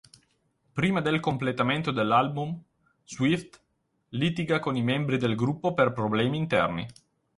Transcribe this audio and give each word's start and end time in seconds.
Prima 0.73 0.99
del 0.99 1.19
completamento 1.19 1.91
dell'album, 1.91 2.59
Swift 3.03 3.61
litiga 4.13 4.57
con 4.57 4.75
i 4.75 4.81
membri 4.81 5.17
del 5.19 5.35
gruppo 5.35 5.75
per 5.75 5.93
problemi 5.93 6.37
interni. 6.37 6.87